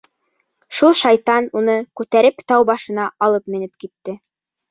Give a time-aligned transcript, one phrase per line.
[0.77, 4.19] Шул шайтан уны күтәреп тау башына алып менеп китте.